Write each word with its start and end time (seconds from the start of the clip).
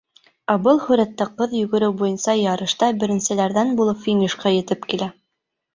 Ә 0.53 0.53
был 0.67 0.79
һүрәттә 0.85 1.27
ҡыҙ 1.41 1.53
йүгереү 1.59 1.93
буйынса 2.01 2.35
ярышта 2.41 2.91
беренселәрҙән 3.05 3.79
булып 3.83 4.05
финишҡа 4.09 4.57
етеп 4.59 4.93
килә. 4.95 5.15